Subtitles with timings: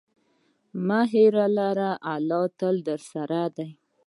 [0.87, 3.69] مه ویره لره، الله تل درسره دی.